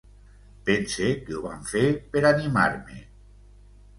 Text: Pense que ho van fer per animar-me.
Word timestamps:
Pense 0.69 1.09
que 1.27 1.35
ho 1.39 1.41
van 1.43 1.61
fer 1.73 1.83
per 2.15 2.25
animar-me. 2.31 2.97